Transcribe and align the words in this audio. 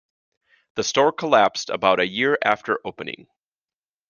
The 0.77 0.83
store 0.83 1.11
collapsed 1.11 1.69
about 1.69 1.99
a 1.99 2.07
year 2.07 2.35
after 2.43 2.79
opening. 2.83 3.27